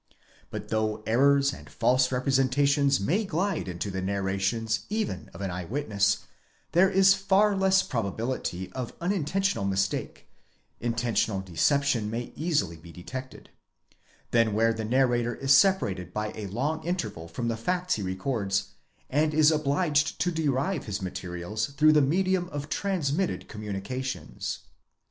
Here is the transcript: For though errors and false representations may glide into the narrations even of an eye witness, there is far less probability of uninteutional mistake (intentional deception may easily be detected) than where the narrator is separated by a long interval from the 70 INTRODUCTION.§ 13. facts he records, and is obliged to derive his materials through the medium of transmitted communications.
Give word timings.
For 0.49 0.57
though 0.57 1.03
errors 1.05 1.53
and 1.53 1.69
false 1.69 2.11
representations 2.11 2.99
may 2.99 3.23
glide 3.23 3.67
into 3.67 3.91
the 3.91 4.01
narrations 4.01 4.79
even 4.89 5.29
of 5.31 5.41
an 5.41 5.51
eye 5.51 5.65
witness, 5.65 6.25
there 6.71 6.89
is 6.89 7.13
far 7.13 7.55
less 7.55 7.83
probability 7.83 8.71
of 8.73 8.97
uninteutional 8.99 9.65
mistake 9.69 10.25
(intentional 10.79 11.39
deception 11.41 12.09
may 12.09 12.33
easily 12.35 12.77
be 12.77 12.91
detected) 12.91 13.51
than 14.31 14.53
where 14.55 14.73
the 14.73 14.85
narrator 14.85 15.35
is 15.35 15.55
separated 15.55 16.15
by 16.15 16.31
a 16.33 16.47
long 16.47 16.83
interval 16.83 17.27
from 17.27 17.47
the 17.47 17.55
70 17.55 17.61
INTRODUCTION.§ 17.61 17.81
13. 17.81 17.81
facts 17.81 17.93
he 17.93 18.01
records, 18.01 18.67
and 19.07 19.35
is 19.35 19.51
obliged 19.51 20.19
to 20.19 20.31
derive 20.31 20.85
his 20.85 20.99
materials 21.03 21.67
through 21.77 21.93
the 21.93 22.01
medium 22.01 22.49
of 22.49 22.69
transmitted 22.69 23.47
communications. 23.47 24.61